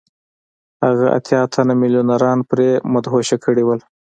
هغه 0.83 1.05
اتیا 1.17 1.41
تنه 1.53 1.73
میلیونران 1.81 2.39
پرې 2.49 2.67
مدهوشه 2.93 3.37
کړي 3.45 3.63
وو 3.65 3.75